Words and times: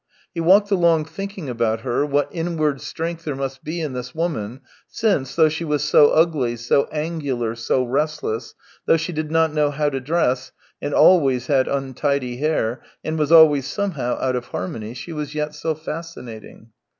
He 0.33 0.39
walked 0.39 0.71
along 0.71 1.05
thinking 1.05 1.47
about 1.47 1.81
her, 1.81 2.03
what 2.03 2.27
inward 2.31 2.81
strength 2.81 3.23
there 3.23 3.35
must 3.35 3.63
be 3.63 3.79
in 3.81 3.93
this 3.93 4.15
woman, 4.15 4.61
since, 4.87 5.35
though 5.35 5.47
she 5.47 5.63
was 5.63 5.83
so 5.83 6.09
ugly, 6.09 6.55
so 6.55 6.85
angular, 6.85 7.53
so 7.53 7.83
restless, 7.83 8.55
though 8.87 8.97
she 8.97 9.13
did 9.13 9.29
not 9.29 9.53
know 9.53 9.69
how 9.69 9.91
to 9.91 9.99
dress, 9.99 10.53
and 10.81 10.95
always 10.95 11.45
had 11.45 11.67
untidy 11.67 12.37
hair, 12.37 12.81
and 13.03 13.19
was 13.19 13.31
always 13.31 13.67
somehow 13.67 14.17
out 14.19 14.35
of 14.35 14.45
harmony, 14.45 14.95
she 14.95 15.13
was 15.13 15.35
yet 15.35 15.53
so 15.53 15.75
fascinating. 15.75 16.71